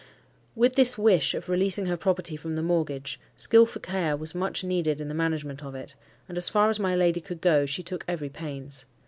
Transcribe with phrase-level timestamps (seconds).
[0.55, 4.99] With this wish of releasing her property from the mortgage, skilful care was much needed
[4.99, 5.93] in the management of it;
[6.27, 8.87] and as far as my lady could go, she took every pains.